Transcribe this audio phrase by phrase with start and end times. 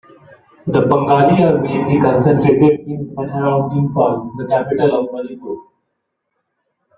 [0.65, 5.57] The Pangali are mainly concentrated in and around Imphal, the capital of Manipur.